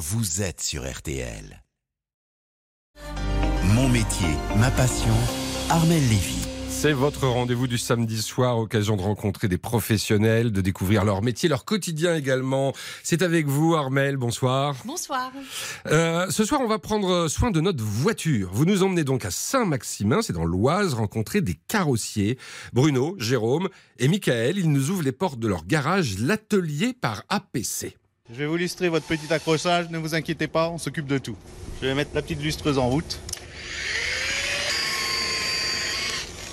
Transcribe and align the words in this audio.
vous 0.00 0.40
êtes 0.40 0.62
sur 0.62 0.90
RTL. 0.90 1.62
Mon 3.74 3.86
métier, 3.90 4.28
ma 4.56 4.70
passion, 4.70 5.12
Armel 5.68 6.00
Lévy. 6.08 6.38
C'est 6.70 6.94
votre 6.94 7.26
rendez-vous 7.26 7.66
du 7.66 7.76
samedi 7.76 8.22
soir, 8.22 8.56
occasion 8.58 8.96
de 8.96 9.02
rencontrer 9.02 9.46
des 9.46 9.58
professionnels, 9.58 10.52
de 10.52 10.62
découvrir 10.62 11.04
leur 11.04 11.20
métier, 11.20 11.50
leur 11.50 11.66
quotidien 11.66 12.16
également. 12.16 12.72
C'est 13.02 13.20
avec 13.20 13.46
vous, 13.46 13.74
Armel. 13.74 14.16
Bonsoir. 14.16 14.74
Bonsoir. 14.86 15.32
Euh, 15.88 16.30
ce 16.30 16.46
soir, 16.46 16.62
on 16.62 16.66
va 16.66 16.78
prendre 16.78 17.28
soin 17.28 17.50
de 17.50 17.60
notre 17.60 17.84
voiture. 17.84 18.48
Vous 18.54 18.64
nous 18.64 18.82
emmenez 18.82 19.04
donc 19.04 19.26
à 19.26 19.30
Saint-Maximin, 19.30 20.22
c'est 20.22 20.32
dans 20.32 20.46
l'Oise, 20.46 20.94
rencontrer 20.94 21.42
des 21.42 21.58
carrossiers. 21.68 22.38
Bruno, 22.72 23.16
Jérôme 23.18 23.68
et 23.98 24.08
Michael, 24.08 24.56
ils 24.56 24.72
nous 24.72 24.88
ouvrent 24.88 25.02
les 25.02 25.12
portes 25.12 25.38
de 25.38 25.48
leur 25.48 25.66
garage, 25.66 26.18
l'atelier 26.20 26.94
par 26.98 27.24
APC. 27.28 27.99
Je 28.32 28.38
vais 28.38 28.46
vous 28.46 28.54
illustrer 28.56 28.88
votre 28.88 29.06
petit 29.06 29.32
accrochage, 29.32 29.90
ne 29.90 29.98
vous 29.98 30.14
inquiétez 30.14 30.46
pas, 30.46 30.68
on 30.68 30.78
s'occupe 30.78 31.06
de 31.06 31.18
tout. 31.18 31.36
Je 31.82 31.88
vais 31.88 31.94
mettre 31.94 32.12
la 32.14 32.22
petite 32.22 32.40
lustreuse 32.40 32.78
en 32.78 32.88
route. 32.88 33.18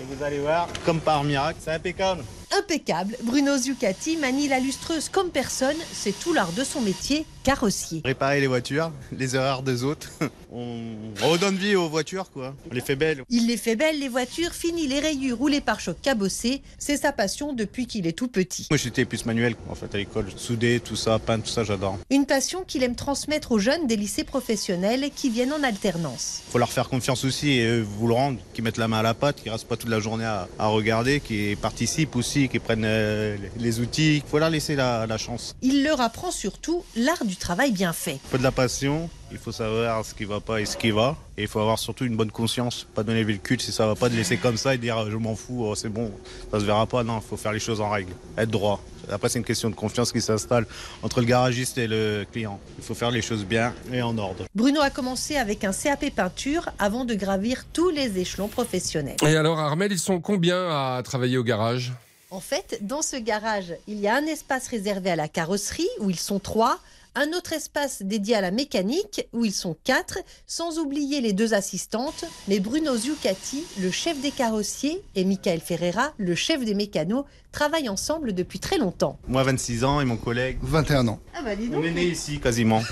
Et 0.00 0.04
vous 0.14 0.22
allez 0.22 0.38
voir, 0.38 0.66
comme 0.86 0.98
par 0.98 1.22
miracle, 1.24 1.58
c'est 1.62 1.72
impeccable. 1.72 2.24
Impeccable, 2.58 3.16
Bruno 3.22 3.56
Zucati 3.56 4.16
manie 4.16 4.48
la 4.48 4.58
lustreuse 4.58 5.08
comme 5.08 5.30
personne, 5.30 5.76
c'est 5.92 6.18
tout 6.18 6.32
l'art 6.32 6.52
de 6.52 6.64
son 6.64 6.80
métier, 6.80 7.24
carrossier. 7.44 8.02
Réparer 8.04 8.40
les 8.40 8.46
voitures, 8.46 8.90
les 9.12 9.36
erreurs 9.36 9.62
des 9.62 9.84
autres. 9.84 10.10
On 10.50 10.96
redonne 11.22 11.56
vie 11.56 11.76
aux 11.76 11.88
voitures, 11.88 12.30
quoi. 12.30 12.54
On 12.70 12.74
les 12.74 12.80
fait 12.80 12.96
belles. 12.96 13.22
Il 13.30 13.46
les 13.46 13.56
fait 13.56 13.76
belles 13.76 14.00
les 14.00 14.08
voitures, 14.08 14.52
fini 14.52 14.86
les 14.86 14.98
rayures 14.98 15.40
ou 15.40 15.46
les 15.46 15.60
pare-chocs 15.60 16.00
cabossés, 16.00 16.62
c'est 16.78 16.96
sa 16.96 17.12
passion 17.12 17.52
depuis 17.52 17.86
qu'il 17.86 18.06
est 18.06 18.12
tout 18.12 18.28
petit. 18.28 18.66
Moi, 18.70 18.78
j'étais 18.78 19.04
plus 19.04 19.24
manuel, 19.24 19.54
en 19.68 19.74
fait, 19.74 19.94
à 19.94 19.98
l'école. 19.98 20.26
Souder, 20.36 20.80
tout 20.80 20.96
ça, 20.96 21.18
peindre, 21.18 21.44
tout 21.44 21.50
ça, 21.50 21.64
j'adore. 21.64 21.98
Une 22.10 22.26
passion 22.26 22.64
qu'il 22.66 22.82
aime 22.82 22.96
transmettre 22.96 23.52
aux 23.52 23.58
jeunes 23.58 23.86
des 23.86 23.96
lycées 23.96 24.24
professionnels 24.24 25.10
qui 25.14 25.30
viennent 25.30 25.52
en 25.52 25.62
alternance. 25.62 26.40
Faut 26.50 26.58
leur 26.58 26.72
faire 26.72 26.88
confiance 26.88 27.24
aussi 27.24 27.50
et 27.50 27.66
eux, 27.66 27.82
vous 27.82 28.08
le 28.08 28.14
rendre, 28.14 28.38
qui 28.54 28.62
mettent 28.62 28.78
la 28.78 28.88
main 28.88 28.98
à 28.98 29.02
la 29.02 29.14
pâte, 29.14 29.36
qui 29.42 29.50
restent 29.50 29.68
pas 29.68 29.76
toute 29.76 29.90
la 29.90 30.00
journée 30.00 30.24
à, 30.24 30.48
à 30.58 30.66
regarder, 30.66 31.20
qui 31.20 31.56
participent 31.60 32.16
aussi, 32.16 32.47
qui 32.48 32.58
prennent 32.58 32.84
euh, 32.84 33.36
les 33.58 33.80
outils. 33.80 34.16
Il 34.16 34.22
faut 34.22 34.38
leur 34.38 34.50
laisser 34.50 34.76
la, 34.76 35.06
la 35.06 35.18
chance. 35.18 35.54
Il 35.62 35.84
leur 35.84 36.00
apprend 36.00 36.30
surtout 36.30 36.84
l'art 36.96 37.24
du 37.24 37.36
travail 37.36 37.72
bien 37.72 37.92
fait. 37.92 38.18
Il 38.24 38.30
faut 38.30 38.38
de 38.38 38.42
la 38.42 38.52
passion, 38.52 39.08
il 39.30 39.38
faut 39.38 39.52
savoir 39.52 40.04
ce 40.04 40.14
qui 40.14 40.24
va 40.24 40.40
pas 40.40 40.60
et 40.60 40.64
ce 40.64 40.76
qui 40.76 40.90
va. 40.90 41.16
Et 41.36 41.42
il 41.42 41.48
faut 41.48 41.60
avoir 41.60 41.78
surtout 41.78 42.04
une 42.04 42.16
bonne 42.16 42.30
conscience, 42.30 42.86
pas 42.94 43.02
donner 43.02 43.20
le 43.20 43.26
véhicule 43.26 43.60
si 43.60 43.72
ça 43.72 43.86
va 43.86 43.94
pas, 43.94 44.08
de 44.08 44.16
laisser 44.16 44.36
comme 44.36 44.56
ça 44.56 44.74
et 44.74 44.78
dire 44.78 45.10
je 45.10 45.16
m'en 45.16 45.36
fous, 45.36 45.64
oh, 45.64 45.74
c'est 45.74 45.88
bon, 45.88 46.10
ça 46.50 46.60
se 46.60 46.64
verra 46.64 46.86
pas. 46.86 47.04
Non, 47.04 47.20
il 47.22 47.28
faut 47.28 47.36
faire 47.36 47.52
les 47.52 47.60
choses 47.60 47.80
en 47.80 47.90
règle, 47.90 48.12
être 48.36 48.50
droit. 48.50 48.82
Après, 49.10 49.30
c'est 49.30 49.38
une 49.38 49.44
question 49.44 49.70
de 49.70 49.74
confiance 49.74 50.12
qui 50.12 50.20
s'installe 50.20 50.66
entre 51.02 51.20
le 51.20 51.26
garagiste 51.26 51.78
et 51.78 51.86
le 51.86 52.26
client. 52.30 52.60
Il 52.76 52.84
faut 52.84 52.94
faire 52.94 53.10
les 53.10 53.22
choses 53.22 53.44
bien 53.46 53.72
et 53.90 54.02
en 54.02 54.18
ordre. 54.18 54.44
Bruno 54.54 54.82
a 54.82 54.90
commencé 54.90 55.36
avec 55.36 55.64
un 55.64 55.72
CAP 55.72 56.10
peinture 56.14 56.68
avant 56.78 57.06
de 57.06 57.14
gravir 57.14 57.64
tous 57.72 57.88
les 57.88 58.18
échelons 58.18 58.48
professionnels. 58.48 59.16
Et 59.26 59.34
alors, 59.34 59.60
Armel, 59.60 59.92
ils 59.92 59.98
sont 59.98 60.20
combien 60.20 60.68
à 60.68 61.02
travailler 61.02 61.38
au 61.38 61.42
garage? 61.44 61.92
En 62.30 62.40
fait, 62.40 62.80
dans 62.82 63.00
ce 63.00 63.16
garage, 63.16 63.74
il 63.86 63.98
y 63.98 64.06
a 64.06 64.14
un 64.14 64.26
espace 64.26 64.68
réservé 64.68 65.10
à 65.10 65.16
la 65.16 65.28
carrosserie 65.28 65.88
où 66.00 66.10
ils 66.10 66.18
sont 66.18 66.38
trois, 66.38 66.78
un 67.14 67.32
autre 67.32 67.54
espace 67.54 68.02
dédié 68.02 68.34
à 68.34 68.42
la 68.42 68.50
mécanique 68.50 69.26
où 69.32 69.46
ils 69.46 69.52
sont 69.52 69.74
quatre, 69.82 70.18
sans 70.46 70.78
oublier 70.78 71.22
les 71.22 71.32
deux 71.32 71.54
assistantes, 71.54 72.26
mais 72.46 72.60
Bruno 72.60 72.94
Zucati, 72.98 73.64
le 73.80 73.90
chef 73.90 74.20
des 74.20 74.30
carrossiers, 74.30 75.02
et 75.14 75.24
Michael 75.24 75.60
Ferreira, 75.60 76.12
le 76.18 76.34
chef 76.34 76.62
des 76.62 76.74
mécanos, 76.74 77.24
travaillent 77.50 77.88
ensemble 77.88 78.34
depuis 78.34 78.60
très 78.60 78.76
longtemps. 78.76 79.18
Moi, 79.26 79.42
26 79.42 79.84
ans 79.84 80.00
et 80.02 80.04
mon 80.04 80.18
collègue, 80.18 80.58
21 80.60 81.08
ans. 81.08 81.20
Ah 81.48 81.52
bah 81.52 81.56
dis 81.56 81.70
on 81.74 81.82
est 81.82 81.92
né 81.92 82.04
ici 82.04 82.40
quasiment. 82.40 82.82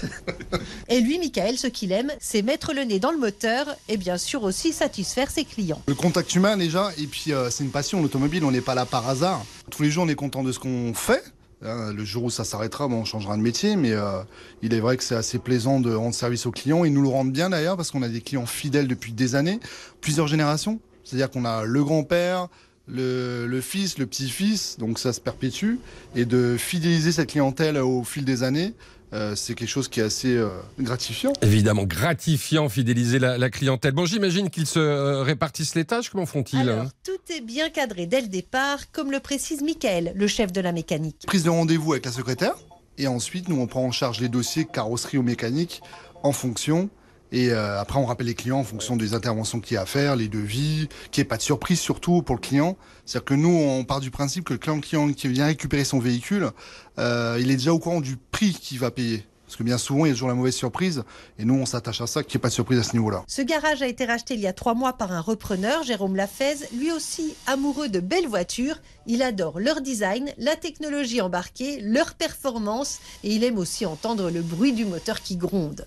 Et 0.89 1.01
lui, 1.01 1.19
Michael, 1.19 1.59
ce 1.59 1.67
qu'il 1.67 1.93
aime, 1.93 2.11
c'est 2.19 2.41
mettre 2.41 2.73
le 2.73 2.85
nez 2.85 2.99
dans 2.99 3.11
le 3.11 3.19
moteur 3.19 3.67
et 3.87 3.99
bien 3.99 4.17
sûr 4.17 4.45
aussi 4.45 4.73
satisfaire 4.73 5.31
ses 5.31 5.45
clients. 5.45 5.83
Le 5.87 5.95
contact 5.95 6.35
humain 6.35 6.57
déjà, 6.57 6.91
et 6.97 7.07
puis 7.07 7.35
euh, 7.35 7.51
c'est 7.51 7.65
une 7.65 7.71
passion, 7.71 8.01
l'automobile, 8.01 8.45
on 8.45 8.51
n'est 8.51 8.63
pas 8.63 8.75
là 8.75 8.87
par 8.87 9.07
hasard. 9.11 9.45
Tous 9.71 9.83
les 9.83 9.91
jours, 9.91 10.05
on 10.05 10.09
est 10.09 10.15
content 10.15 10.43
de 10.43 10.53
ce 10.53 10.59
qu'on 10.59 10.95
fait. 10.95 11.23
Hein, 11.63 11.93
Le 11.93 12.05
jour 12.07 12.25
où 12.25 12.31
ça 12.31 12.45
s'arrêtera, 12.45 12.89
bon, 12.89 13.01
on 13.01 13.05
changera 13.05 13.37
de 13.37 13.43
métier, 13.43 13.77
mais 13.77 13.93
euh, 13.93 14.23
il 14.63 14.73
est 14.73 14.81
vrai 14.81 14.97
que 14.97 15.05
c'est 15.05 15.17
assez 15.17 15.39
plaisant 15.39 15.79
de 15.79 15.95
rendre 15.95 16.15
service 16.15 16.47
aux 16.47 16.51
clients. 16.51 16.87
Ils 16.87 16.95
nous 16.95 17.03
le 17.03 17.09
rendent 17.09 17.33
bien 17.33 17.51
d'ailleurs, 17.51 17.77
parce 17.77 17.91
qu'on 17.91 18.03
a 18.03 18.09
des 18.09 18.23
clients 18.23 18.47
fidèles 18.47 18.89
depuis 18.89 19.13
des 19.13 19.35
années, 19.35 19.61
plusieurs 20.01 20.29
générations. 20.29 20.81
C'est-à-dire 21.05 21.31
qu'on 21.31 21.45
a 21.45 21.65
le 21.65 21.85
grand-père, 21.85 22.49
le, 22.87 23.47
le 23.47 23.61
fils, 23.61 23.99
le 23.99 24.07
petit-fils, 24.07 24.77
donc 24.79 24.99
ça 24.99 25.13
se 25.13 25.21
perpétue. 25.21 25.77
Et 26.15 26.25
de 26.25 26.57
fidéliser 26.59 27.13
cette 27.13 27.31
clientèle 27.31 27.77
au 27.79 28.05
fil 28.05 28.25
des 28.25 28.43
années, 28.43 28.75
euh, 29.13 29.37
c'est 29.37 29.55
quelque 29.55 29.69
chose 29.69 29.89
qui 29.89 30.01
est 30.01 30.05
assez 30.05 30.37
euh, 30.37 30.49
gratifiant. 30.81 31.33
Évidemment, 31.43 31.85
gratifiant, 31.85 32.69
fidéliser 32.69 33.19
la, 33.19 33.39
la 33.39 33.51
clientèle. 33.51 33.93
Bon, 33.93 34.05
j'imagine 34.05 34.51
qu'ils 34.51 34.67
se 34.67 34.81
euh, 34.81 35.23
répartissent 35.23 35.75
les 35.75 35.85
tâches. 35.85 36.11
Comment 36.11 36.27
font-ils 36.27 36.69
Alors, 36.69 36.89
tout 37.05 37.33
est 37.33 37.41
bien 37.41 37.71
cadré 37.71 38.07
dès 38.07 38.21
le 38.21 38.29
départ, 38.29 38.91
comme 38.91 39.13
le 39.13 39.21
précise 39.21 39.63
Michael, 39.63 40.13
le 40.15 40.27
chef 40.27 40.53
de 40.53 40.61
la 40.61 40.73
mécanique. 40.73 41.23
Prise 41.27 41.45
de 41.45 41.51
rendez-vous 41.51 41.93
avec 41.93 42.05
la 42.05 42.13
secrétaire, 42.13 42.55
et 42.99 43.07
ensuite 43.07 43.49
nous 43.49 43.61
on 43.61 43.67
prend 43.67 43.85
en 43.85 43.93
charge 43.93 44.21
les 44.21 44.29
dossiers 44.29 44.65
carrosserie 44.65 45.19
ou 45.19 45.23
mécanique 45.23 45.83
en 46.23 46.33
fonction. 46.33 46.91
Et 47.33 47.51
euh, 47.51 47.81
après, 47.81 47.99
on 47.99 48.07
rappelle 48.07 48.27
les 48.27 48.35
clients 48.35 48.59
en 48.59 48.65
fonction 48.65 48.97
des 48.97 49.15
interventions 49.15 49.61
qu'il 49.61 49.75
y 49.75 49.79
a 49.79 49.83
à 49.83 49.87
faire, 49.87 50.17
les 50.17 50.29
devis, 50.29 50.89
qu'il 51.11 51.23
n'y 51.23 51.27
ait 51.27 51.29
pas 51.29 51.37
de 51.37 51.43
surprise 51.43 51.81
surtout 51.81 52.23
pour 52.23 52.37
le 52.37 52.41
client. 52.41 52.77
C'est-à-dire 53.05 53.25
que 53.25 53.35
nous, 53.35 53.49
on 53.49 53.85
part 53.85 54.01
du 54.01 54.11
principe 54.11 54.45
que 54.45 54.53
le 54.53 54.59
client, 54.59 54.81
client 54.81 55.13
qui 55.13 55.29
vient 55.29 55.47
récupérer 55.47 55.85
son 55.85 55.99
véhicule, 55.99 56.51
euh, 56.99 57.39
il 57.41 57.51
est 57.51 57.57
déjà 57.57 57.73
au 57.73 57.79
courant 57.79 58.01
du 58.01 58.17
prix 58.17 58.53
qu'il 58.53 58.79
va 58.79 58.91
payer. 58.91 59.27
Parce 59.47 59.57
que 59.57 59.63
bien 59.63 59.79
souvent, 59.79 60.05
il 60.05 60.09
y 60.09 60.11
a 60.11 60.15
toujours 60.15 60.29
la 60.29 60.35
mauvaise 60.35 60.57
surprise. 60.57 61.05
Et 61.39 61.45
nous, 61.45 61.55
on 61.55 61.67
s'attache 61.67 62.01
à 62.01 62.09
ça, 62.09 62.25
qu'il 62.25 62.37
n'y 62.37 62.41
ait 62.41 62.43
pas 62.43 62.49
de 62.49 62.55
surprise 62.55 62.81
à 62.81 62.83
ce 62.83 62.95
niveau-là. 62.95 63.23
Ce 63.29 63.43
garage 63.43 63.81
a 63.81 63.87
été 63.87 64.05
racheté 64.05 64.35
il 64.35 64.41
y 64.41 64.47
a 64.49 64.53
trois 64.53 64.75
mois 64.75 64.95
par 64.95 65.13
un 65.13 65.21
repreneur, 65.21 65.85
Jérôme 65.85 66.17
Lafez, 66.17 66.57
lui 66.77 66.91
aussi 66.91 67.37
amoureux 67.47 67.89
de 67.89 68.01
belles 68.01 68.27
voitures. 68.27 68.79
Il 69.07 69.23
adore 69.23 69.61
leur 69.61 69.81
design, 69.81 70.33
la 70.39 70.57
technologie 70.57 71.21
embarquée, 71.21 71.81
leur 71.81 72.15
performance 72.15 72.99
et 73.23 73.35
il 73.35 73.45
aime 73.45 73.59
aussi 73.59 73.87
entendre 73.87 74.31
le 74.31 74.43
bruit 74.43 74.73
du 74.73 74.85
moteur 74.85 75.21
qui 75.21 75.37
gronde. 75.37 75.87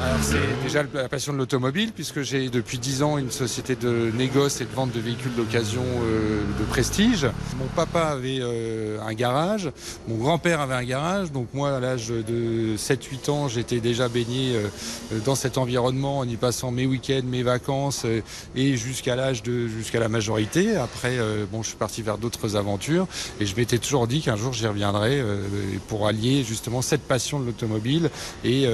Alors 0.00 0.22
c'est 0.22 0.62
déjà 0.62 0.82
la 0.94 1.08
passion 1.08 1.32
de 1.32 1.38
l'automobile 1.38 1.92
puisque 1.92 2.22
j'ai 2.22 2.48
depuis 2.48 2.78
10 2.78 3.02
ans 3.02 3.18
une 3.18 3.30
société 3.30 3.76
de 3.76 4.10
négoce 4.14 4.60
et 4.60 4.64
de 4.64 4.70
vente 4.70 4.92
de 4.92 5.00
véhicules 5.00 5.34
d'occasion 5.34 5.84
euh, 5.84 6.42
de 6.58 6.64
prestige. 6.64 7.26
Mon 7.58 7.66
papa 7.66 8.00
avait 8.00 8.38
euh, 8.40 8.98
un 9.00 9.12
garage, 9.12 9.70
mon 10.08 10.16
grand-père 10.16 10.60
avait 10.60 10.74
un 10.74 10.84
garage, 10.84 11.32
donc 11.32 11.48
moi 11.52 11.76
à 11.76 11.80
l'âge 11.80 12.08
de 12.08 12.76
7-8 12.76 13.30
ans 13.30 13.48
j'étais 13.48 13.80
déjà 13.80 14.08
baigné 14.08 14.54
euh, 14.54 15.18
dans 15.24 15.34
cet 15.34 15.58
environnement 15.58 16.18
en 16.18 16.28
y 16.28 16.36
passant 16.36 16.70
mes 16.70 16.86
week-ends, 16.86 17.22
mes 17.24 17.42
vacances 17.42 18.06
et 18.56 18.76
jusqu'à 18.76 19.16
l'âge 19.16 19.42
de 19.42 19.68
jusqu'à 19.68 20.00
la 20.00 20.08
majorité. 20.08 20.76
Après 20.76 21.18
bon 21.50 21.62
je 21.62 21.68
suis 21.68 21.76
parti 21.76 22.02
vers 22.02 22.18
d'autres 22.18 22.56
aventures 22.56 23.06
et 23.40 23.46
je 23.46 23.56
m'étais 23.56 23.78
toujours 23.78 24.06
dit 24.06 24.20
qu'un 24.20 24.36
jour 24.36 24.52
j'y 24.52 24.66
reviendrai 24.66 25.20
euh, 25.20 25.42
pour 25.88 26.06
allier 26.06 26.44
justement 26.44 26.82
cette 26.82 27.02
passion 27.02 27.40
de 27.40 27.46
l'automobile 27.46 28.10
et 28.44 28.66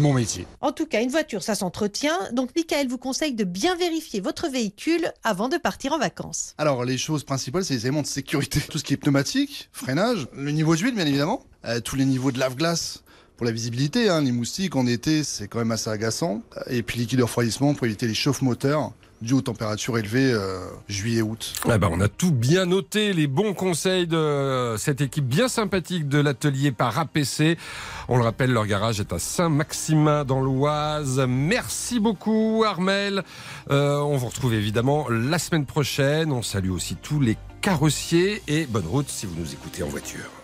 mon 0.00 0.12
métier. 0.12 0.23
En 0.60 0.72
tout 0.72 0.86
cas, 0.86 1.02
une 1.02 1.10
voiture, 1.10 1.42
ça 1.42 1.54
s'entretient. 1.54 2.16
Donc, 2.32 2.50
Michael 2.56 2.88
vous 2.88 2.98
conseille 2.98 3.34
de 3.34 3.44
bien 3.44 3.76
vérifier 3.76 4.20
votre 4.20 4.48
véhicule 4.48 5.12
avant 5.22 5.48
de 5.48 5.56
partir 5.56 5.92
en 5.92 5.98
vacances. 5.98 6.54
Alors, 6.58 6.84
les 6.84 6.98
choses 6.98 7.24
principales, 7.24 7.64
c'est 7.64 7.74
les 7.74 7.86
éléments 7.86 8.02
de 8.02 8.06
sécurité. 8.06 8.60
Tout 8.70 8.78
ce 8.78 8.84
qui 8.84 8.94
est 8.94 8.98
pneumatique, 8.98 9.68
freinage, 9.72 10.26
le 10.34 10.50
niveau 10.50 10.76
d'huile, 10.76 10.94
bien 10.94 11.06
évidemment, 11.06 11.42
euh, 11.64 11.80
tous 11.80 11.96
les 11.96 12.04
niveaux 12.04 12.32
de 12.32 12.38
lave-glace 12.38 13.02
pour 13.36 13.46
la 13.46 13.52
visibilité. 13.52 14.08
hein. 14.08 14.22
Les 14.22 14.32
moustiques, 14.32 14.76
en 14.76 14.86
été, 14.86 15.24
c'est 15.24 15.48
quand 15.48 15.58
même 15.58 15.72
assez 15.72 15.90
agaçant. 15.90 16.42
Et 16.68 16.82
puis, 16.82 16.98
liquide 16.98 17.18
de 17.18 17.24
refroidissement 17.24 17.74
pour 17.74 17.86
éviter 17.86 18.06
les 18.06 18.14
chauffe-moteurs 18.14 18.92
dû 19.24 19.34
aux 19.34 19.40
températures 19.40 19.98
élevées 19.98 20.32
euh, 20.32 20.60
juillet-août. 20.88 21.54
Ah 21.68 21.78
bah, 21.78 21.88
on 21.90 22.00
a 22.00 22.08
tout 22.08 22.30
bien 22.30 22.66
noté, 22.66 23.12
les 23.12 23.26
bons 23.26 23.54
conseils 23.54 24.06
de 24.06 24.76
cette 24.78 25.00
équipe 25.00 25.26
bien 25.26 25.48
sympathique 25.48 26.08
de 26.08 26.18
l'atelier 26.18 26.70
par 26.70 26.98
APC. 26.98 27.58
On 28.08 28.16
le 28.16 28.22
rappelle, 28.22 28.52
leur 28.52 28.66
garage 28.66 29.00
est 29.00 29.12
à 29.12 29.18
Saint-Maximin 29.18 30.24
dans 30.24 30.40
l'Oise. 30.40 31.24
Merci 31.26 32.00
beaucoup 32.00 32.64
Armel. 32.66 33.22
Euh, 33.70 33.98
on 33.98 34.16
vous 34.16 34.26
retrouve 34.26 34.54
évidemment 34.54 35.08
la 35.08 35.38
semaine 35.38 35.66
prochaine. 35.66 36.30
On 36.30 36.42
salue 36.42 36.70
aussi 36.70 36.96
tous 36.96 37.20
les 37.20 37.36
carrossiers 37.60 38.42
et 38.46 38.66
bonne 38.66 38.86
route 38.86 39.08
si 39.08 39.26
vous 39.26 39.34
nous 39.38 39.52
écoutez 39.52 39.82
en 39.82 39.88
voiture. 39.88 40.43